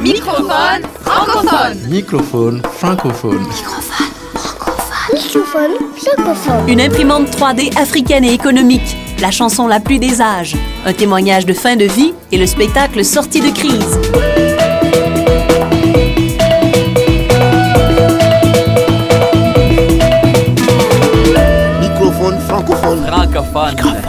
Microphone 0.00 0.82
francophone. 1.02 1.78
Microphone 1.90 2.62
francophone. 2.72 3.46
Microphone 5.12 5.72
francophone. 5.94 6.68
Une 6.68 6.80
imprimante 6.80 7.28
3D 7.28 7.78
africaine 7.78 8.24
et 8.24 8.32
économique. 8.32 8.96
La 9.20 9.30
chanson 9.30 9.66
la 9.66 9.78
plus 9.78 9.98
des 9.98 10.22
âges. 10.22 10.56
Un 10.86 10.94
témoignage 10.94 11.44
de 11.44 11.52
fin 11.52 11.76
de 11.76 11.84
vie 11.84 12.14
et 12.32 12.38
le 12.38 12.46
spectacle 12.46 13.04
sorti 13.04 13.42
de 13.42 13.50
crise. 13.50 13.98
Microphone 21.78 22.38
francophone. 22.40 23.04
Francophone. 23.06 23.44
Francophone. 23.52 23.99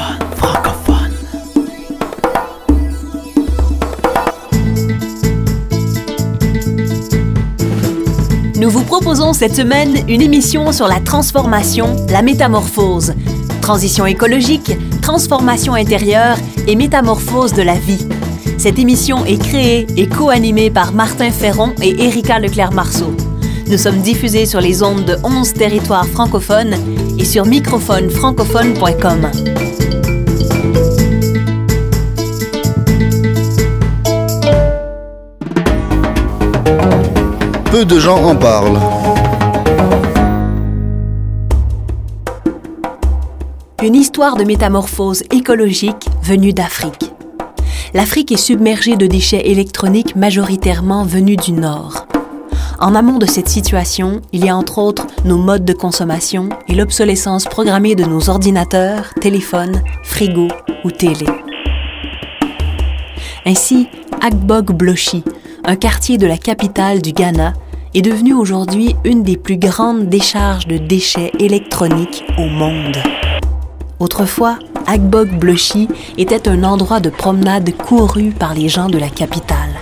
Nous 8.71 8.79
vous 8.79 8.85
proposons 8.85 9.33
cette 9.33 9.53
semaine 9.53 9.97
une 10.07 10.21
émission 10.21 10.71
sur 10.71 10.87
la 10.87 11.01
transformation, 11.01 11.93
la 12.07 12.21
métamorphose. 12.21 13.13
Transition 13.61 14.05
écologique, 14.05 14.77
transformation 15.01 15.73
intérieure 15.73 16.37
et 16.67 16.77
métamorphose 16.77 17.51
de 17.51 17.63
la 17.63 17.73
vie. 17.73 18.07
Cette 18.57 18.79
émission 18.79 19.25
est 19.25 19.39
créée 19.39 19.87
et 19.97 20.07
co-animée 20.07 20.69
par 20.69 20.93
Martin 20.93 21.31
Ferron 21.31 21.73
et 21.81 22.01
Erika 22.01 22.39
Leclerc-Marceau. 22.39 23.13
Nous 23.67 23.77
sommes 23.77 23.99
diffusés 23.99 24.45
sur 24.45 24.61
les 24.61 24.83
ondes 24.83 25.03
de 25.03 25.17
11 25.21 25.51
territoires 25.51 26.07
francophones 26.07 26.75
et 27.19 27.25
sur 27.25 27.45
microphonefrancophone.com. 27.45 29.60
De 37.87 37.97
gens 37.99 38.23
en 38.23 38.35
parlent. 38.35 38.79
Une 43.83 43.95
histoire 43.95 44.35
de 44.37 44.43
métamorphose 44.43 45.23
écologique 45.31 46.07
venue 46.21 46.53
d'Afrique. 46.53 47.11
L'Afrique 47.95 48.31
est 48.31 48.37
submergée 48.37 48.97
de 48.97 49.07
déchets 49.07 49.49
électroniques 49.49 50.15
majoritairement 50.15 51.05
venus 51.05 51.37
du 51.37 51.53
Nord. 51.53 52.05
En 52.79 52.93
amont 52.93 53.17
de 53.17 53.25
cette 53.25 53.49
situation, 53.49 54.21
il 54.31 54.45
y 54.45 54.49
a 54.49 54.55
entre 54.55 54.77
autres 54.77 55.07
nos 55.25 55.37
modes 55.37 55.65
de 55.65 55.73
consommation 55.73 56.49
et 56.67 56.75
l'obsolescence 56.75 57.45
programmée 57.45 57.95
de 57.95 58.05
nos 58.05 58.29
ordinateurs, 58.29 59.11
téléphones, 59.19 59.81
frigos 60.03 60.49
ou 60.83 60.91
télé. 60.91 61.25
Ainsi, 63.47 63.89
Agbog 64.21 64.71
Bloshi, 64.71 65.23
un 65.65 65.75
quartier 65.75 66.19
de 66.19 66.27
la 66.27 66.37
capitale 66.37 67.01
du 67.01 67.11
Ghana, 67.11 67.53
est 67.93 68.01
devenu 68.01 68.33
aujourd'hui 68.33 68.95
une 69.03 69.23
des 69.23 69.37
plus 69.37 69.57
grandes 69.57 70.07
décharges 70.07 70.67
de 70.67 70.77
déchets 70.77 71.31
électroniques 71.39 72.23
au 72.37 72.47
monde. 72.47 72.97
Autrefois, 73.99 74.57
Agbog 74.87 75.29
Bloshi 75.29 75.87
était 76.17 76.47
un 76.47 76.63
endroit 76.63 76.99
de 76.99 77.09
promenade 77.09 77.69
couru 77.75 78.31
par 78.31 78.53
les 78.53 78.69
gens 78.69 78.89
de 78.89 78.97
la 78.97 79.09
capitale. 79.09 79.75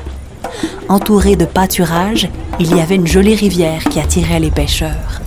Entouré 0.90 1.36
de 1.36 1.46
pâturages, 1.46 2.30
il 2.60 2.76
y 2.76 2.82
avait 2.82 2.96
une 2.96 3.08
jolie 3.08 3.36
rivière 3.36 3.84
qui 3.84 4.00
attirait 4.00 4.40
les 4.40 4.52
pêcheurs. 4.52 5.22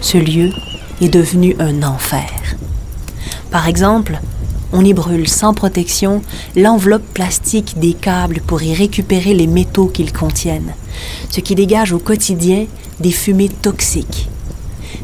Ce 0.00 0.18
lieu 0.18 0.50
est 1.00 1.08
devenu 1.08 1.54
un 1.60 1.82
enfer. 1.84 2.28
Par 3.50 3.68
exemple, 3.68 4.20
on 4.72 4.84
y 4.84 4.94
brûle 4.94 5.28
sans 5.28 5.54
protection 5.54 6.22
l'enveloppe 6.56 7.06
plastique 7.14 7.78
des 7.78 7.94
câbles 7.94 8.40
pour 8.46 8.62
y 8.62 8.74
récupérer 8.74 9.34
les 9.34 9.46
métaux 9.46 9.86
qu'ils 9.86 10.12
contiennent, 10.12 10.74
ce 11.30 11.40
qui 11.40 11.54
dégage 11.54 11.92
au 11.92 11.98
quotidien 11.98 12.66
des 13.00 13.12
fumées 13.12 13.48
toxiques. 13.48 14.28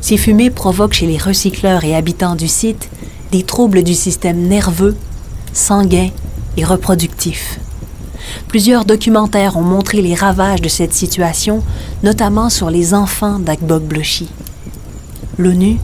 Ces 0.01 0.17
fumées 0.17 0.51
provoquent 0.51 0.93
chez 0.93 1.07
les 1.07 1.19
recycleurs 1.19 1.85
et 1.85 1.95
habitants 1.95 2.37
du 2.37 2.49
site 2.49 2.89
des 3.33 3.43
troubles 3.43 3.83
du 3.83 3.95
système 3.95 4.47
nerveux, 4.47 4.97
sanguin 5.53 6.11
et 6.57 6.65
reproductif. 6.65 7.59
Plusieurs 8.49 8.85
documentaires 8.85 9.57
ont 9.57 9.63
montré 9.63 10.03
les 10.03 10.15
ravages 10.15 10.63
de 10.63 10.69
cette 10.69 10.95
situation, 10.95 11.63
notamment 12.03 12.51
sur 12.51 12.71
les 12.71 12.95
enfants 12.95 13.39
Bloshi. 13.39 14.29
L'ONU 15.39 15.77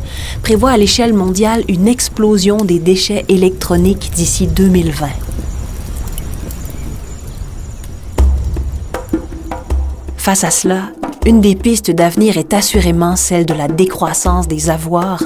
prévoit 0.42 0.70
à 0.70 0.76
l'échelle 0.76 1.12
mondiale 1.12 1.62
une 1.68 1.86
explosion 1.86 2.58
des 2.58 2.78
déchets 2.78 3.24
électroniques 3.28 4.10
d'ici 4.14 4.46
2020. 4.46 5.08
Face 10.16 10.44
à 10.44 10.50
cela, 10.50 10.92
une 11.26 11.40
des 11.40 11.54
pistes 11.54 11.90
d'avenir 11.90 12.38
est 12.38 12.54
assurément 12.54 13.16
celle 13.16 13.44
de 13.44 13.54
la 13.54 13.68
décroissance 13.68 14.48
des 14.48 14.70
avoirs 14.70 15.24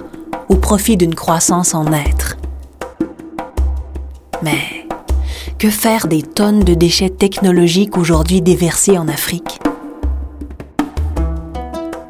au 0.49 0.57
profit 0.57 0.97
d'une 0.97 1.15
croissance 1.15 1.75
en 1.75 1.93
être. 1.93 2.37
Mais 4.43 4.87
que 5.59 5.71
faire 5.71 6.07
des 6.07 6.23
tonnes 6.23 6.61
de 6.61 6.75
déchets 6.75 7.11
technologiques 7.11 7.97
aujourd'hui 7.97 8.43
déversés 8.43 8.99
en 8.99 9.09
Afrique? 9.09 9.56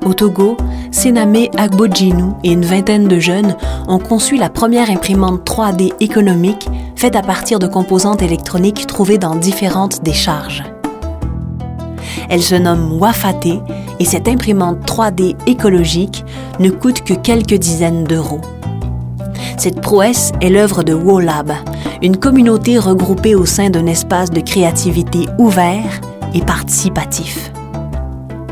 Au 0.07 0.15
Togo, 0.15 0.57
Sename 0.93 1.49
Agbodjinou 1.59 2.37
et 2.45 2.53
une 2.53 2.65
vingtaine 2.65 3.09
de 3.09 3.19
jeunes 3.19 3.57
ont 3.89 3.99
conçu 3.99 4.37
la 4.37 4.49
première 4.49 4.89
imprimante 4.89 5.45
3D 5.45 5.95
économique 5.99 6.69
faite 6.95 7.17
à 7.17 7.23
partir 7.23 7.59
de 7.59 7.67
composantes 7.67 8.23
électroniques 8.23 8.87
trouvées 8.87 9.19
dans 9.19 9.35
différentes 9.35 10.05
décharges. 10.05 10.63
Elle 12.29 12.41
se 12.41 12.55
nomme 12.55 12.93
Wafate 13.01 13.49
et 13.99 14.05
cette 14.05 14.29
imprimante 14.29 14.79
3D 14.89 15.35
écologique 15.49 16.25
ne 16.61 16.71
coûte 16.71 17.03
que 17.03 17.15
quelques 17.15 17.59
dizaines 17.59 18.05
d'euros. 18.05 18.43
Cette 19.59 19.81
prouesse 19.81 20.31
est 20.41 20.51
l'œuvre 20.51 20.85
de 20.85 20.95
WoLab, 20.95 21.53
une 22.01 22.17
communauté 22.17 22.79
regroupée 22.79 23.35
au 23.35 23.45
sein 23.45 23.71
d'un 23.71 23.87
espace 23.87 24.31
de 24.31 24.41
créativité 24.41 25.27
ouvert 25.41 26.01
et 26.33 26.43
participatif. 26.43 27.51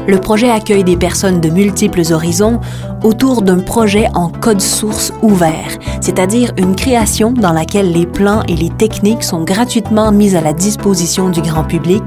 Le 0.07 0.19
projet 0.19 0.51
accueille 0.51 0.85
des 0.85 0.99
personnes 0.99 1.41
de 1.41 1.49
multiples 1.49 2.03
horizons 2.13 2.61
autour 3.03 3.41
d'un 3.41 3.61
projet 3.61 4.07
en 4.15 4.29
code 4.29 4.61
source 4.61 5.13
ouvert, 5.23 5.79
c'est-à-dire 6.03 6.53
une 6.59 6.77
création 6.77 7.33
dans 7.33 7.53
laquelle 7.53 7.91
les 7.91 8.07
plans 8.07 8.43
et 8.47 8.55
les 8.55 8.69
techniques 8.69 9.25
sont 9.25 9.45
gratuitement 9.45 10.13
mis 10.13 10.37
à 10.37 10.43
la 10.43 10.53
disposition 10.53 11.31
du 11.31 11.41
grand 11.41 11.65
public 11.65 12.03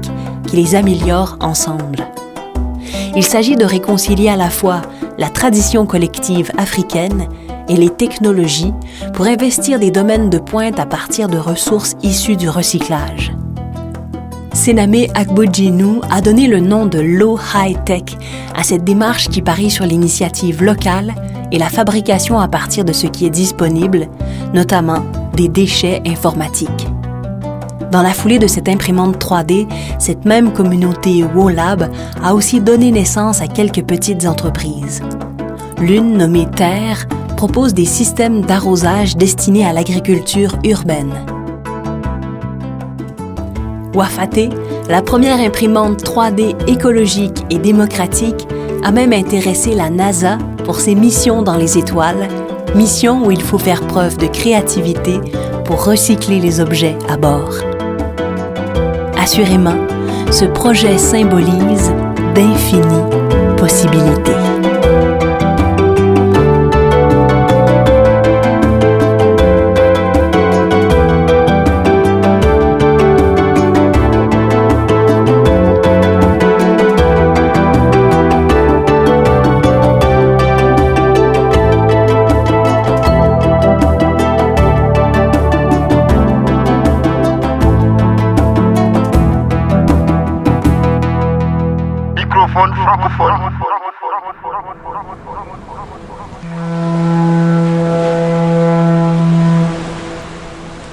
qui 0.46 0.56
les 0.56 0.76
améliore 0.76 1.36
ensemble. 1.40 2.06
Il 3.16 3.24
s'agit 3.24 3.56
de 3.56 3.64
réconcilier 3.64 4.28
à 4.28 4.36
la 4.36 4.50
fois 4.50 4.82
la 5.18 5.28
tradition 5.28 5.84
collective 5.84 6.52
africaine 6.56 7.28
et 7.68 7.76
les 7.76 7.90
technologies 7.90 8.72
pour 9.12 9.26
investir 9.26 9.80
des 9.80 9.90
domaines 9.90 10.30
de 10.30 10.38
pointe 10.38 10.78
à 10.78 10.86
partir 10.86 11.28
de 11.28 11.36
ressources 11.36 11.96
issues 12.02 12.36
du 12.36 12.48
recyclage. 12.48 13.32
Sename 14.52 15.06
Agbodjinou 15.14 16.00
a 16.10 16.20
donné 16.20 16.46
le 16.46 16.60
nom 16.60 16.86
de 16.86 16.98
Low 16.98 17.38
High 17.54 17.82
Tech 17.84 18.02
à 18.56 18.62
cette 18.62 18.84
démarche 18.84 19.28
qui 19.28 19.42
parie 19.42 19.70
sur 19.70 19.84
l'initiative 19.84 20.62
locale 20.62 21.14
et 21.52 21.58
la 21.58 21.68
fabrication 21.68 22.38
à 22.38 22.48
partir 22.48 22.84
de 22.84 22.92
ce 22.92 23.06
qui 23.06 23.26
est 23.26 23.30
disponible, 23.30 24.08
notamment 24.54 25.04
des 25.34 25.48
déchets 25.48 26.02
informatiques. 26.06 26.88
Dans 27.90 28.02
la 28.02 28.12
foulée 28.12 28.38
de 28.38 28.46
cette 28.46 28.68
imprimante 28.68 29.16
3D, 29.16 29.66
cette 29.98 30.24
même 30.24 30.52
communauté 30.52 31.24
WoLab 31.24 31.90
a 32.22 32.34
aussi 32.34 32.60
donné 32.60 32.90
naissance 32.90 33.40
à 33.40 33.46
quelques 33.46 33.82
petites 33.82 34.26
entreprises. 34.26 35.00
L'une 35.80 36.16
nommée 36.18 36.46
Terre 36.54 37.06
propose 37.36 37.72
des 37.72 37.86
systèmes 37.86 38.42
d'arrosage 38.42 39.16
destinés 39.16 39.64
à 39.64 39.72
l'agriculture 39.72 40.58
urbaine. 40.64 41.14
Wafate, 43.98 44.48
la 44.88 45.02
première 45.02 45.40
imprimante 45.40 46.04
3D 46.04 46.54
écologique 46.70 47.44
et 47.50 47.58
démocratique, 47.58 48.46
a 48.84 48.92
même 48.92 49.12
intéressé 49.12 49.74
la 49.74 49.90
NASA 49.90 50.38
pour 50.64 50.78
ses 50.78 50.94
missions 50.94 51.42
dans 51.42 51.56
les 51.56 51.76
étoiles, 51.76 52.28
mission 52.76 53.26
où 53.26 53.32
il 53.32 53.42
faut 53.42 53.58
faire 53.58 53.80
preuve 53.80 54.16
de 54.16 54.28
créativité 54.28 55.18
pour 55.64 55.84
recycler 55.84 56.38
les 56.38 56.60
objets 56.60 56.96
à 57.08 57.16
bord. 57.16 57.54
Assurément, 59.20 59.88
ce 60.30 60.44
projet 60.44 60.96
symbolise 60.96 61.92
d'infinies 62.36 63.56
possibilités. 63.56 64.47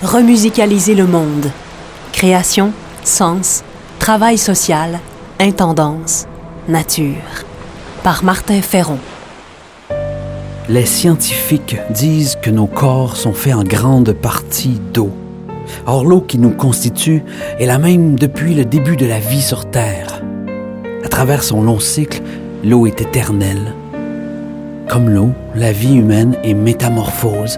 Remusicaliser 0.05 0.93
le 0.93 1.07
monde. 1.07 1.49
Création, 2.11 2.73
sens, 3.03 3.63
travail 3.97 4.37
social, 4.37 4.99
intendance, 5.39 6.27
nature. 6.67 7.43
Par 8.03 8.23
Martin 8.23 8.61
Ferron. 8.61 8.99
Les 10.69 10.85
scientifiques 10.85 11.77
disent 11.89 12.37
que 12.39 12.51
nos 12.51 12.67
corps 12.67 13.17
sont 13.17 13.33
faits 13.33 13.55
en 13.55 13.63
grande 13.63 14.11
partie 14.11 14.79
d'eau. 14.93 15.09
Or, 15.87 16.05
l'eau 16.05 16.21
qui 16.21 16.37
nous 16.37 16.51
constitue 16.51 17.23
est 17.59 17.65
la 17.65 17.79
même 17.79 18.19
depuis 18.19 18.53
le 18.53 18.63
début 18.63 18.97
de 18.97 19.07
la 19.07 19.17
vie 19.17 19.41
sur 19.41 19.71
Terre. 19.71 20.21
À 21.03 21.07
travers 21.07 21.43
son 21.43 21.63
long 21.63 21.79
cycle, 21.79 22.21
l'eau 22.63 22.85
est 22.85 23.01
éternelle. 23.01 23.73
Comme 24.87 25.09
l'eau, 25.09 25.31
la 25.55 25.71
vie 25.71 25.95
humaine 25.95 26.37
est 26.43 26.53
métamorphose. 26.53 27.57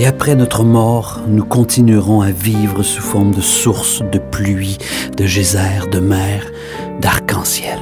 Et 0.00 0.06
après 0.06 0.34
notre 0.34 0.64
mort, 0.64 1.20
nous 1.28 1.44
continuerons 1.44 2.22
à 2.22 2.30
vivre 2.30 2.82
sous 2.82 3.02
forme 3.02 3.34
de 3.34 3.42
sources 3.42 4.00
de 4.10 4.18
pluie, 4.18 4.78
de 5.14 5.26
geysers, 5.26 5.88
de 5.92 5.98
mer, 5.98 6.50
d'arc-en-ciel. 7.02 7.78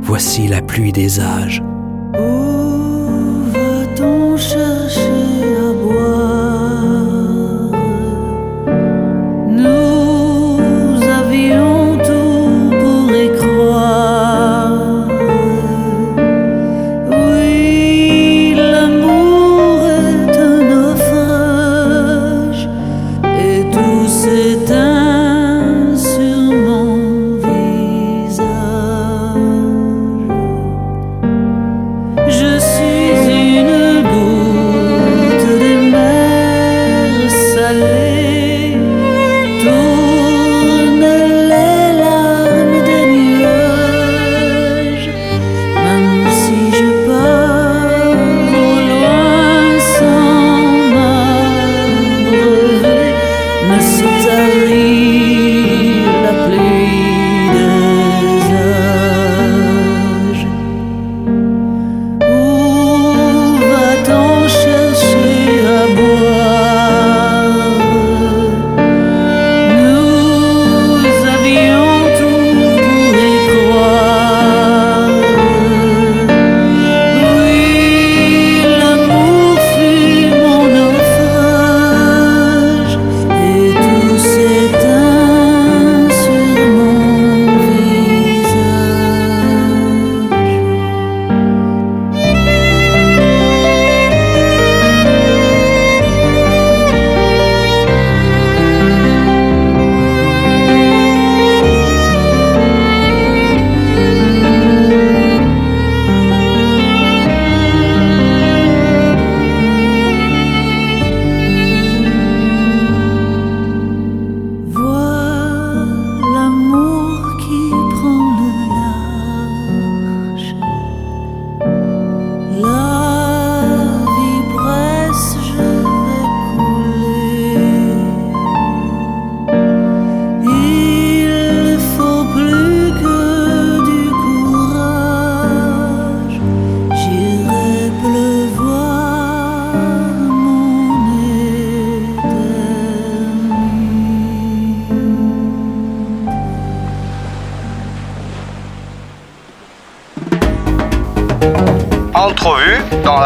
Voici 0.00 0.48
la 0.48 0.62
pluie 0.62 0.90
des 0.90 1.20
âges. 1.20 1.62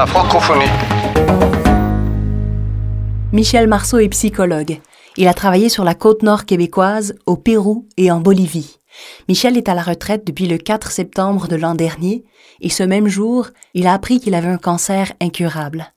La 0.00 0.06
francophonie. 0.06 0.64
Michel 3.32 3.68
Marceau 3.68 3.98
est 3.98 4.08
psychologue. 4.08 4.80
Il 5.18 5.28
a 5.28 5.34
travaillé 5.34 5.68
sur 5.68 5.84
la 5.84 5.94
côte 5.94 6.22
nord 6.22 6.46
québécoise, 6.46 7.16
au 7.26 7.36
Pérou 7.36 7.86
et 7.98 8.10
en 8.10 8.18
Bolivie. 8.18 8.78
Michel 9.28 9.58
est 9.58 9.68
à 9.68 9.74
la 9.74 9.82
retraite 9.82 10.26
depuis 10.26 10.46
le 10.46 10.56
4 10.56 10.90
septembre 10.90 11.48
de 11.48 11.56
l'an 11.56 11.74
dernier 11.74 12.24
et 12.62 12.70
ce 12.70 12.82
même 12.82 13.08
jour, 13.08 13.48
il 13.74 13.86
a 13.86 13.92
appris 13.92 14.20
qu'il 14.20 14.34
avait 14.34 14.48
un 14.48 14.56
cancer 14.56 15.12
incurable. 15.20 15.92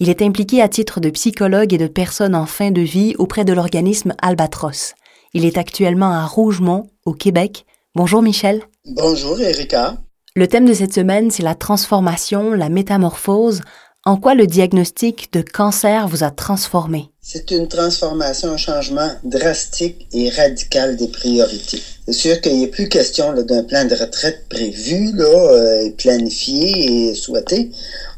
Il 0.00 0.08
est 0.08 0.22
impliqué 0.22 0.62
à 0.62 0.68
titre 0.70 1.00
de 1.00 1.10
psychologue 1.10 1.74
et 1.74 1.78
de 1.78 1.88
personne 1.88 2.34
en 2.34 2.46
fin 2.46 2.70
de 2.70 2.80
vie 2.80 3.16
auprès 3.18 3.44
de 3.44 3.52
l'organisme 3.52 4.14
Albatros. 4.22 4.94
Il 5.34 5.44
est 5.44 5.58
actuellement 5.58 6.12
à 6.12 6.24
Rougemont, 6.24 6.88
au 7.04 7.12
Québec. 7.12 7.66
Bonjour 7.94 8.22
Michel. 8.22 8.62
Bonjour 8.86 9.38
Erika. 9.38 9.98
Le 10.38 10.46
thème 10.46 10.66
de 10.68 10.74
cette 10.74 10.92
semaine, 10.92 11.30
c'est 11.30 11.42
la 11.42 11.54
transformation, 11.54 12.52
la 12.52 12.68
métamorphose. 12.68 13.62
En 14.04 14.18
quoi 14.18 14.34
le 14.34 14.46
diagnostic 14.46 15.32
de 15.32 15.40
cancer 15.40 16.08
vous 16.08 16.24
a 16.24 16.30
transformé? 16.30 17.08
C'est 17.22 17.52
une 17.52 17.68
transformation, 17.68 18.50
un 18.50 18.58
changement 18.58 19.10
drastique 19.24 20.06
et 20.12 20.28
radical 20.28 20.98
des 20.98 21.08
priorités. 21.08 21.80
C'est 22.04 22.12
sûr 22.12 22.40
qu'il 22.42 22.60
n'est 22.60 22.66
plus 22.66 22.90
question 22.90 23.32
d'un 23.32 23.62
plan 23.62 23.86
de 23.86 23.94
retraite 23.94 24.46
prévu, 24.50 25.10
là, 25.14 25.24
euh, 25.24 25.90
planifié 25.96 27.08
et 27.08 27.14
souhaité. 27.14 27.70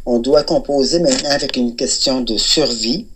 On 0.04 0.18
doit 0.18 0.42
composer 0.42 0.98
maintenant 0.98 1.30
avec 1.30 1.56
une 1.56 1.76
question 1.76 2.22
de 2.22 2.36
survie, 2.36 3.06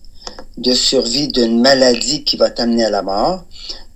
de 0.59 0.75
survie 0.75 1.27
d'une 1.27 1.61
maladie 1.61 2.23
qui 2.23 2.37
va 2.37 2.51
t'amener 2.51 2.85
à 2.85 2.91
la 2.91 3.03
mort, 3.03 3.43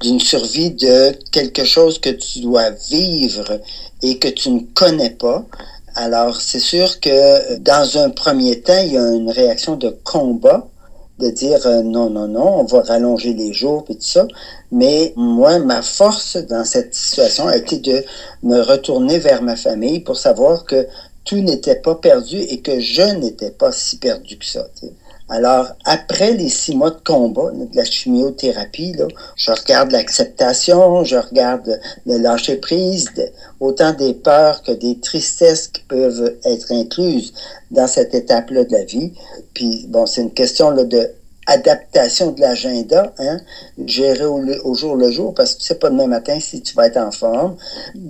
d'une 0.00 0.18
survie 0.18 0.72
de 0.72 1.12
quelque 1.30 1.64
chose 1.64 2.00
que 2.00 2.10
tu 2.10 2.40
dois 2.40 2.70
vivre 2.90 3.60
et 4.02 4.18
que 4.18 4.28
tu 4.28 4.50
ne 4.50 4.60
connais 4.74 5.10
pas. 5.10 5.44
Alors, 5.94 6.40
c'est 6.40 6.60
sûr 6.60 7.00
que 7.00 7.56
dans 7.58 7.98
un 7.98 8.10
premier 8.10 8.60
temps, 8.60 8.82
il 8.84 8.92
y 8.92 8.98
a 8.98 9.12
une 9.12 9.30
réaction 9.30 9.76
de 9.76 9.88
combat, 10.04 10.68
de 11.18 11.30
dire 11.30 11.66
euh, 11.66 11.82
non, 11.82 12.10
non, 12.10 12.28
non, 12.28 12.60
on 12.60 12.64
va 12.64 12.82
rallonger 12.82 13.32
les 13.32 13.54
jours 13.54 13.84
et 13.88 13.94
tout 13.94 14.02
ça. 14.02 14.26
Mais 14.70 15.14
moi, 15.16 15.58
ma 15.58 15.80
force 15.80 16.36
dans 16.36 16.64
cette 16.64 16.94
situation 16.94 17.46
a 17.46 17.56
été 17.56 17.78
de 17.78 18.04
me 18.42 18.60
retourner 18.60 19.18
vers 19.18 19.42
ma 19.42 19.56
famille 19.56 20.00
pour 20.00 20.16
savoir 20.16 20.64
que 20.64 20.86
tout 21.24 21.40
n'était 21.40 21.76
pas 21.76 21.94
perdu 21.94 22.38
et 22.38 22.60
que 22.60 22.78
je 22.78 23.02
n'étais 23.02 23.50
pas 23.50 23.72
si 23.72 23.98
perdu 23.98 24.36
que 24.36 24.44
ça. 24.44 24.66
Alors, 25.28 25.66
après 25.84 26.34
les 26.34 26.48
six 26.48 26.76
mois 26.76 26.90
de 26.90 27.00
combat, 27.04 27.50
de 27.50 27.74
la 27.74 27.84
chimiothérapie, 27.84 28.92
là, 28.92 29.08
je 29.34 29.50
regarde 29.50 29.90
l'acceptation, 29.90 31.02
je 31.02 31.16
regarde 31.16 31.80
le 32.06 32.18
lâcher 32.18 32.56
prise, 32.56 33.06
de- 33.16 33.28
autant 33.58 33.92
des 33.92 34.14
peurs 34.14 34.62
que 34.62 34.70
des 34.70 35.00
tristesses 35.00 35.66
qui 35.68 35.82
peuvent 35.82 36.36
être 36.44 36.70
incluses 36.70 37.32
dans 37.72 37.88
cette 37.88 38.14
étape-là 38.14 38.64
de 38.64 38.72
la 38.72 38.84
vie. 38.84 39.12
Puis, 39.52 39.86
bon, 39.88 40.06
c'est 40.06 40.22
une 40.22 40.32
question 40.32 40.70
là, 40.70 40.84
de 40.84 41.10
adaptation 41.46 42.32
de 42.32 42.40
l'agenda, 42.40 43.12
hein, 43.18 43.38
gérer 43.86 44.24
au, 44.24 44.74
jour 44.74 44.96
le 44.96 45.10
jour, 45.10 45.32
parce 45.32 45.54
que 45.54 45.60
tu 45.60 45.66
sais 45.66 45.76
pas 45.76 45.90
demain 45.90 46.08
matin 46.08 46.38
si 46.40 46.60
tu 46.60 46.74
vas 46.74 46.88
être 46.88 46.96
en 46.96 47.12
forme. 47.12 47.56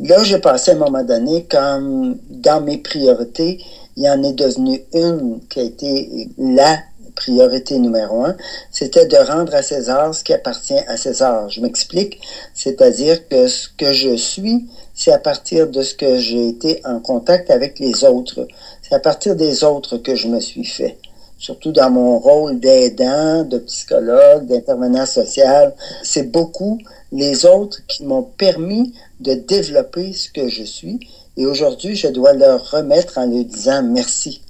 Là, 0.02 0.22
j'ai 0.22 0.38
passé 0.38 0.72
un 0.72 0.76
moment 0.76 1.04
donné, 1.04 1.44
comme 1.44 2.16
dans 2.30 2.62
mes 2.62 2.78
priorités, 2.78 3.62
il 3.96 4.04
y 4.04 4.10
en 4.10 4.22
est 4.22 4.32
devenu 4.32 4.82
une 4.92 5.40
qui 5.48 5.60
a 5.60 5.62
été 5.62 6.28
la 6.38 6.78
priorité 7.16 7.78
numéro 7.78 8.24
un, 8.24 8.36
c'était 8.70 9.06
de 9.06 9.16
rendre 9.16 9.54
à 9.54 9.62
César 9.62 10.14
ce 10.14 10.22
qui 10.22 10.32
appartient 10.32 10.78
à 10.86 10.96
César. 10.96 11.48
Je 11.50 11.60
m'explique, 11.60 12.20
c'est-à-dire 12.54 13.26
que 13.28 13.48
ce 13.48 13.68
que 13.76 13.92
je 13.92 14.16
suis, 14.16 14.66
c'est 14.94 15.12
à 15.12 15.18
partir 15.18 15.66
de 15.68 15.82
ce 15.82 15.94
que 15.94 16.18
j'ai 16.18 16.48
été 16.48 16.80
en 16.84 17.00
contact 17.00 17.50
avec 17.50 17.78
les 17.80 18.04
autres. 18.04 18.46
C'est 18.82 18.94
à 18.94 19.00
partir 19.00 19.34
des 19.34 19.64
autres 19.64 19.96
que 19.96 20.14
je 20.14 20.28
me 20.28 20.40
suis 20.40 20.64
fait. 20.64 20.96
Surtout 21.38 21.72
dans 21.72 21.90
mon 21.90 22.18
rôle 22.18 22.60
d'aidant, 22.60 23.44
de 23.44 23.58
psychologue, 23.58 24.46
d'intervenant 24.46 25.04
social. 25.04 25.74
C'est 26.02 26.30
beaucoup 26.30 26.78
les 27.12 27.44
autres 27.44 27.80
qui 27.88 28.04
m'ont 28.04 28.22
permis 28.22 28.94
de 29.20 29.34
développer 29.34 30.12
ce 30.14 30.30
que 30.30 30.48
je 30.48 30.64
suis. 30.64 30.98
Et 31.36 31.44
aujourd'hui, 31.44 31.94
je 31.94 32.08
dois 32.08 32.32
leur 32.32 32.70
remettre 32.70 33.18
en 33.18 33.26
leur 33.26 33.44
disant 33.44 33.82
merci. 33.82 34.40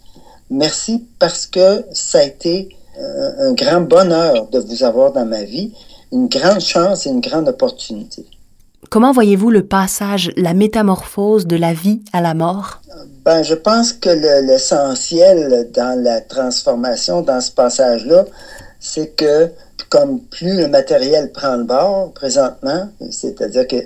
Merci 0.50 1.06
parce 1.18 1.46
que 1.46 1.84
ça 1.92 2.18
a 2.18 2.22
été 2.22 2.68
un, 2.98 3.48
un 3.48 3.52
grand 3.52 3.80
bonheur 3.80 4.48
de 4.48 4.58
vous 4.60 4.84
avoir 4.84 5.12
dans 5.12 5.26
ma 5.26 5.42
vie, 5.42 5.72
une 6.12 6.28
grande 6.28 6.60
chance 6.60 7.06
et 7.06 7.10
une 7.10 7.20
grande 7.20 7.48
opportunité. 7.48 8.26
Comment 8.90 9.12
voyez-vous 9.12 9.50
le 9.50 9.66
passage, 9.66 10.30
la 10.36 10.54
métamorphose 10.54 11.46
de 11.46 11.56
la 11.56 11.72
vie 11.72 12.02
à 12.12 12.20
la 12.20 12.34
mort? 12.34 12.80
Ben, 13.24 13.42
je 13.42 13.54
pense 13.54 13.92
que 13.92 14.10
l'essentiel 14.46 15.70
dans 15.74 16.00
la 16.00 16.20
transformation, 16.20 17.22
dans 17.22 17.40
ce 17.40 17.50
passage-là, 17.50 18.24
c'est 18.78 19.16
que 19.16 19.50
comme 19.88 20.20
plus 20.20 20.56
le 20.56 20.68
matériel 20.68 21.32
prend 21.32 21.56
le 21.56 21.64
bord 21.64 22.12
présentement, 22.12 22.88
c'est-à-dire 23.10 23.66
que 23.66 23.76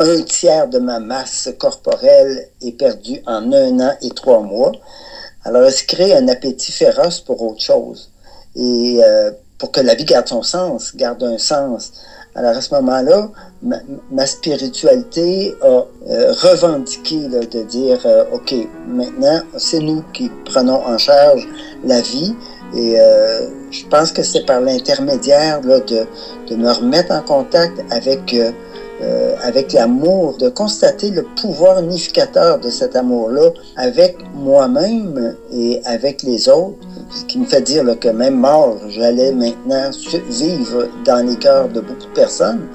un 0.00 0.22
tiers 0.22 0.68
de 0.68 0.78
ma 0.78 1.00
masse 1.00 1.48
corporelle 1.58 2.48
est 2.62 2.72
perdu 2.72 3.20
en 3.26 3.52
un 3.52 3.80
an 3.80 3.92
et 4.02 4.10
trois 4.10 4.40
mois, 4.40 4.72
alors 5.44 5.64
elle 5.64 5.72
se 5.72 5.84
crée 5.84 6.14
un 6.14 6.28
appétit 6.28 6.72
féroce 6.72 7.20
pour 7.20 7.42
autre 7.42 7.62
chose? 7.62 8.10
Et 8.56 9.00
euh, 9.02 9.30
pour 9.58 9.72
que 9.72 9.80
la 9.80 9.94
vie 9.94 10.04
garde 10.04 10.28
son 10.28 10.42
sens, 10.42 10.94
garde 10.94 11.22
un 11.22 11.38
sens. 11.38 11.92
Alors 12.34 12.56
à 12.56 12.60
ce 12.60 12.72
moment-là, 12.74 13.30
ma, 13.62 14.26
spiritualité 14.26 15.56
a 15.62 15.66
euh, 15.66 16.32
revendiqué 16.32 17.28
là, 17.28 17.40
de 17.40 17.62
dire, 17.64 18.00
euh, 18.04 18.24
OK, 18.32 18.54
maintenant, 18.86 19.40
c'est 19.56 19.80
nous 19.80 20.04
qui 20.12 20.30
prenons 20.44 20.86
en 20.86 20.96
charge 20.98 21.48
la 21.84 22.00
vie. 22.00 22.34
Et 22.76 23.00
euh, 23.00 23.48
je 23.70 23.84
pense 23.86 24.12
que 24.12 24.22
c'est 24.22 24.44
par 24.46 24.60
l'intermédiaire 24.60 25.60
de, 25.62 26.06
de 26.48 26.56
me 26.56 26.70
remettre 26.70 27.12
en 27.12 27.22
contact 27.22 27.80
avec, 27.90 28.36
euh, 29.00 29.36
avec 29.42 29.72
l'amour, 29.72 30.36
de 30.38 30.48
constater 30.48 31.10
le 31.10 31.22
pouvoir 31.40 31.80
unificateur 31.82 32.58
de 32.58 32.68
cet 32.68 32.96
amour-là 32.96 33.50
avec 33.76 34.16
moi-même 34.34 35.36
et 35.52 35.80
avec 35.84 36.22
les 36.22 36.48
autres, 36.48 36.76
ce 37.10 37.24
qui 37.26 37.38
me 37.38 37.44
fait 37.44 37.60
dire 37.60 37.84
là, 37.84 37.94
que 37.94 38.08
même 38.08 38.36
mort, 38.36 38.76
j'allais 38.88 39.32
maintenant 39.32 39.90
vivre 40.28 40.88
dans 41.04 41.26
les 41.26 41.36
cœurs 41.36 41.68
de 41.68 41.80
beaucoup 41.80 42.06
de 42.06 42.14
personnes. 42.14 42.66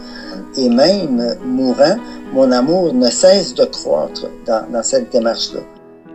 Et 0.57 0.69
même 0.69 1.35
mourant, 1.45 1.97
mon 2.33 2.51
amour 2.51 2.93
ne 2.93 3.09
cesse 3.09 3.53
de 3.53 3.65
croître 3.65 4.27
dans, 4.45 4.65
dans 4.71 4.83
cette 4.83 5.11
démarche-là. 5.11 5.61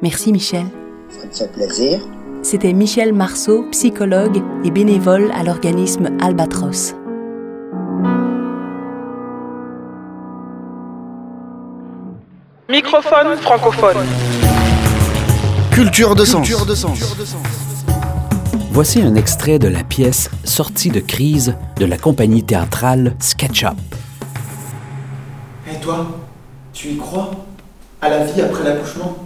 Merci 0.00 0.32
Michel. 0.32 0.66
Ça 1.10 1.26
me 1.26 1.32
fait 1.32 1.52
plaisir. 1.52 2.00
C'était 2.42 2.72
Michel 2.72 3.12
Marceau, 3.12 3.64
psychologue 3.72 4.42
et 4.64 4.70
bénévole 4.70 5.30
à 5.34 5.42
l'organisme 5.42 6.08
Albatros. 6.20 6.94
Microphone 12.70 13.34
francophone. 13.40 13.96
Culture 15.70 16.14
de 16.14 16.26
sens. 16.26 16.46
Voici 18.70 19.00
un 19.00 19.14
extrait 19.14 19.58
de 19.58 19.68
la 19.68 19.82
pièce 19.82 20.28
Sortie 20.44 20.90
de 20.90 21.00
crise 21.00 21.54
de 21.78 21.86
la 21.86 21.96
compagnie 21.96 22.44
théâtrale 22.44 23.16
SketchUp. 23.20 23.72
Et 25.66 25.76
toi, 25.80 26.08
tu 26.74 26.88
y 26.88 26.98
crois? 26.98 27.30
À 28.02 28.10
la 28.10 28.26
vie 28.26 28.42
après 28.42 28.64
l'accouchement? 28.64 29.16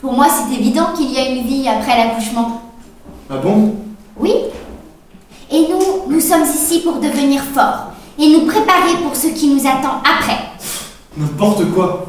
Pour 0.00 0.14
moi, 0.14 0.28
c'est 0.30 0.58
évident 0.58 0.94
qu'il 0.96 1.12
y 1.12 1.18
a 1.18 1.28
une 1.28 1.46
vie 1.46 1.68
après 1.68 2.06
l'accouchement. 2.06 2.72
Ah 3.28 3.36
bon? 3.36 3.74
Oui. 4.16 4.32
Et 5.50 5.68
nous, 5.68 6.10
nous 6.10 6.20
sommes 6.20 6.44
ici 6.44 6.80
pour 6.80 6.94
devenir 6.94 7.42
forts 7.42 7.92
et 8.18 8.30
nous 8.30 8.46
préparer 8.46 8.96
pour 9.02 9.14
ce 9.14 9.26
qui 9.26 9.54
nous 9.54 9.60
attend 9.66 10.00
après. 10.00 10.38
N'importe 11.18 11.70
quoi. 11.70 12.06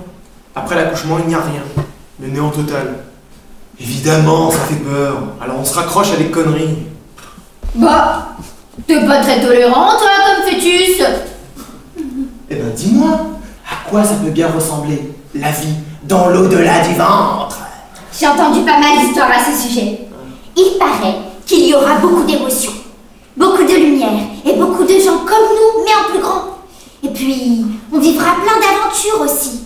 Après 0.55 0.75
l'accouchement, 0.75 1.17
il 1.19 1.27
n'y 1.27 1.35
a 1.35 1.41
rien. 1.41 1.63
Le 2.19 2.27
néant 2.29 2.49
total. 2.49 3.03
Évidemment, 3.79 4.49
ça 4.49 4.59
fait 4.59 4.75
peur. 4.75 5.17
Alors 5.41 5.57
on 5.59 5.65
se 5.65 5.73
raccroche 5.73 6.13
à 6.13 6.15
des 6.15 6.31
conneries. 6.31 6.77
Bah, 7.75 8.29
t'es 8.87 9.05
pas 9.05 9.19
très 9.21 9.41
tolérant, 9.41 9.89
toi, 9.97 10.09
comme 10.25 10.49
fœtus. 10.49 11.01
Eh 12.49 12.55
ben, 12.55 12.71
dis-moi, 12.73 13.09
à 13.69 13.89
quoi 13.89 14.03
ça 14.03 14.15
peut 14.15 14.29
bien 14.29 14.47
ressembler 14.47 15.13
la 15.33 15.51
vie 15.51 15.75
dans 16.03 16.29
l'au-delà 16.29 16.87
du 16.87 16.93
ventre? 16.93 17.57
J'ai 18.17 18.27
entendu 18.27 18.61
pas 18.61 18.79
mal 18.79 18.99
d'histoires 18.99 19.29
à 19.29 19.43
ce 19.43 19.67
sujet. 19.67 20.07
Il 20.55 20.77
paraît 20.79 21.17
qu'il 21.45 21.67
y 21.67 21.75
aura 21.75 21.95
beaucoup 21.95 22.23
d'émotions, 22.23 22.71
beaucoup 23.35 23.63
de 23.63 23.75
lumière 23.75 24.21
et 24.45 24.53
beaucoup 24.53 24.85
de 24.85 24.93
gens 24.99 25.17
comme 25.25 25.49
nous, 25.51 25.83
mais 25.83 25.91
en 25.91 26.11
plus 26.11 26.21
grand. 26.21 26.43
Et 27.03 27.09
puis, 27.09 27.65
on 27.91 27.99
vivra 27.99 28.35
plein 28.35 28.53
d'aventures 28.53 29.19
aussi. 29.21 29.63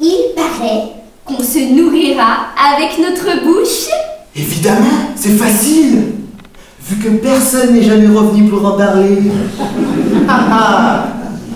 Il 0.00 0.32
paraît 0.34 0.92
qu'on 1.24 1.42
se 1.42 1.58
nourrira 1.74 2.46
avec 2.74 2.98
notre 2.98 3.44
bouche. 3.44 3.88
Évidemment, 4.34 5.12
c'est 5.14 5.36
facile. 5.36 6.12
Vu 6.82 6.96
que 6.96 7.08
personne 7.18 7.74
n'est 7.74 7.82
jamais 7.82 8.06
revenu 8.06 8.48
pour 8.48 8.64
en 8.64 8.76
parler. 8.76 9.18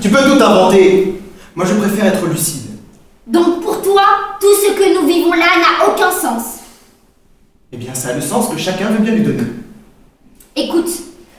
tu 0.00 0.10
peux 0.10 0.22
tout 0.22 0.42
inventer. 0.42 1.20
Moi, 1.56 1.64
je 1.66 1.74
préfère 1.74 2.06
être 2.06 2.26
lucide. 2.26 2.62
Donc 3.26 3.62
pour 3.62 3.80
toi, 3.80 4.02
tout 4.40 4.54
ce 4.54 4.72
que 4.72 5.00
nous 5.00 5.06
vivons 5.06 5.32
là 5.32 5.46
n'a 5.58 5.88
aucun 5.88 6.10
sens. 6.10 6.58
Eh 7.72 7.76
bien, 7.76 7.94
ça 7.94 8.10
a 8.10 8.12
le 8.12 8.20
sens 8.20 8.48
que 8.48 8.58
chacun 8.58 8.88
veut 8.90 8.98
bien 8.98 9.12
lui 9.12 9.22
donner. 9.24 9.44
Écoute, 10.54 10.90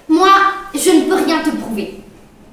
moi, 0.10 0.30
je 0.74 0.90
ne 0.90 1.02
peux 1.02 1.24
rien 1.24 1.40
te 1.44 1.52
prouver. 1.56 2.02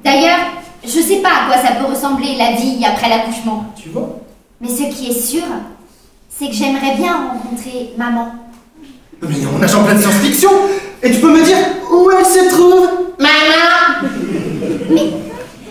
D'ailleurs, 0.04 0.38
je 0.84 1.00
sais 1.00 1.22
pas 1.22 1.30
à 1.30 1.46
quoi 1.46 1.56
ça 1.56 1.74
peut 1.76 1.86
ressembler 1.86 2.36
la 2.36 2.52
vie 2.52 2.84
après 2.84 3.08
l'accouchement. 3.08 3.72
Tu 3.80 3.88
vois? 3.88 4.21
Mais 4.62 4.68
ce 4.68 4.94
qui 4.94 5.10
est 5.10 5.20
sûr, 5.20 5.42
c'est 6.30 6.46
que 6.46 6.54
j'aimerais 6.54 6.94
bien 6.96 7.30
rencontrer 7.32 7.90
maman. 7.98 8.32
Mais 9.20 9.34
on 9.52 9.58
nage 9.58 9.74
en 9.74 9.82
pleine 9.82 10.00
science-fiction 10.00 10.50
Et 11.02 11.10
tu 11.10 11.20
peux 11.20 11.32
me 11.32 11.44
dire 11.44 11.56
où 11.92 12.08
elle 12.10 12.24
se 12.24 12.48
trouve? 12.54 12.88
Maman 13.18 14.08
Mais, 14.90 15.12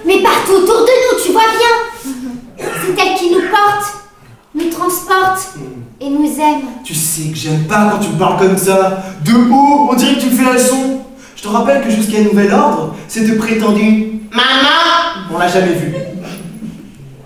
mais 0.06 0.22
partout 0.22 0.54
autour 0.54 0.82
de 0.82 0.92
nous, 1.02 1.24
tu 1.24 1.32
vois 1.32 1.42
bien 1.58 2.66
C'est 2.86 3.02
elle 3.02 3.18
qui 3.18 3.30
nous 3.32 3.42
porte, 3.50 3.94
nous 4.56 4.70
transporte 4.70 5.56
et 6.02 6.10
nous 6.10 6.26
aime. 6.40 6.68
Tu 6.84 6.94
sais 6.94 7.30
que 7.30 7.38
j'aime 7.38 7.68
pas 7.68 7.92
quand 7.92 8.00
tu 8.00 8.10
me 8.10 8.20
parles 8.20 8.40
comme 8.40 8.58
ça. 8.58 9.04
De 9.24 9.34
haut, 9.34 9.90
on 9.90 9.96
dirait 9.96 10.16
que 10.16 10.22
tu 10.22 10.28
me 10.28 10.32
fais 10.36 10.44
la 10.46 10.54
leçon. 10.54 11.02
Je 11.36 11.44
te 11.44 11.48
rappelle 11.48 11.82
que 11.82 11.90
jusqu'à 11.90 12.22
nouvel 12.22 12.54
ordre, 12.54 12.96
cette 13.08 13.38
prétendue 13.38 14.20
Maman 14.34 15.28
On 15.34 15.38
l'a 15.38 15.48
jamais 15.48 15.74
vue. 15.76 15.94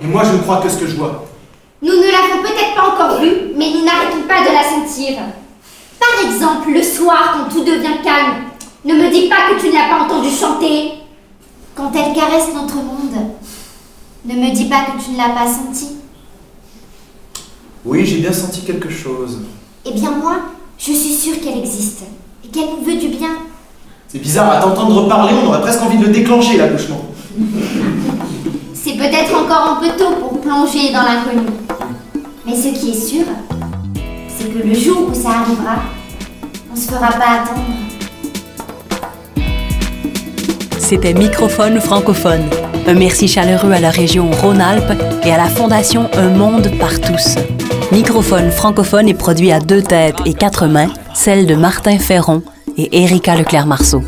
Et 0.03 0.07
moi, 0.07 0.24
je 0.24 0.34
ne 0.34 0.38
crois 0.39 0.62
que 0.62 0.69
ce 0.69 0.77
que 0.77 0.88
je 0.88 0.95
vois. 0.95 1.25
Nous 2.15 2.22
ne 2.22 2.29
l'avons 2.29 2.41
peut-être 2.43 2.75
pas 2.75 2.93
encore 2.93 3.19
vue, 3.19 3.53
mais 3.57 3.72
nous 3.72 3.84
n'arrêtons 3.84 4.27
pas 4.27 4.41
de 4.41 4.53
la 4.53 4.63
sentir. 4.63 5.17
Par 6.00 6.29
exemple, 6.29 6.72
le 6.72 6.81
soir, 6.81 7.36
quand 7.36 7.53
tout 7.53 7.63
devient 7.63 8.01
calme, 8.03 8.45
ne 8.84 8.93
me 8.93 9.10
dis 9.12 9.27
pas 9.27 9.50
que 9.50 9.60
tu 9.60 9.67
ne 9.67 9.74
l'as 9.74 9.89
pas 9.89 10.03
entendue 10.03 10.29
chanter. 10.29 10.93
Quand 11.75 11.91
elle 11.93 12.13
caresse 12.13 12.53
notre 12.53 12.75
monde, 12.75 13.31
ne 14.25 14.34
me 14.34 14.53
dis 14.53 14.65
pas 14.65 14.86
que 14.86 15.03
tu 15.03 15.12
ne 15.12 15.17
l'as 15.17 15.29
pas 15.29 15.48
senti. 15.48 15.88
Oui, 17.84 18.05
j'ai 18.05 18.17
bien 18.17 18.31
senti 18.31 18.62
quelque 18.62 18.89
chose. 18.89 19.39
Eh 19.86 19.91
bien 19.91 20.12
moi, 20.12 20.38
je 20.77 20.91
suis 20.91 21.13
sûre 21.13 21.39
qu'elle 21.41 21.60
existe 21.60 22.03
et 22.43 22.48
qu'elle 22.48 22.69
nous 22.77 22.86
veut 22.86 23.00
du 23.00 23.10
bien. 23.10 23.29
C'est 24.07 24.19
bizarre, 24.19 24.51
à 24.51 24.62
t'entendre 24.62 25.07
parler, 25.07 25.34
on 25.43 25.48
aurait 25.48 25.62
presque 25.62 25.81
envie 25.81 25.98
de 25.98 26.05
le 26.05 26.12
déclencher, 26.12 26.57
l'accouchement. 26.57 27.01
C'est 28.74 28.93
peut-être 28.93 29.36
encore 29.36 29.77
un 29.77 29.81
peu 29.81 29.89
tôt 29.98 30.12
pour 30.19 30.39
plonger 30.39 30.93
dans 30.93 31.03
l'inconnu. 31.03 31.55
Mais 32.48 32.56
ce 32.56 32.68
qui 32.80 32.92
est 32.92 33.08
sûr, 33.08 33.25
c'est 34.28 34.54
que 34.54 34.68
le 34.68 34.74
jour 34.75 35.10
où 35.10 35.14
ça 35.16 35.30
arrivera, 35.30 35.78
on 36.72 36.75
se 36.75 36.88
fera 36.88 37.08
pas 37.08 37.42
attendre. 37.42 37.66
C'était 40.78 41.16
Microphone 41.16 41.80
francophone. 41.80 42.44
Un 42.86 42.94
merci 42.94 43.28
chaleureux 43.28 43.72
à 43.72 43.80
la 43.80 43.90
région 43.90 44.30
Rhône-Alpes 44.30 44.94
et 45.25 45.32
à 45.32 45.38
la 45.38 45.46
Fondation 45.46 46.08
Un 46.14 46.30
Monde 46.30 46.70
par 46.80 47.02
tous. 47.02 47.36
Microphone 47.92 48.52
francophone 48.52 49.10
est 49.10 49.16
produit 49.16 49.52
à 49.52 49.60
deux 49.60 49.82
têtes 49.82 50.20
et 50.28 50.36
quatre 50.36 50.68
mains, 50.68 50.94
celle 51.16 51.48
de 51.48 51.56
Martin 51.56 51.98
Ferron 51.98 52.44
et 52.78 53.04
Erika 53.04 53.36
Leclerc-Marceau. 53.36 54.04